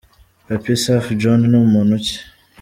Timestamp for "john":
1.21-1.41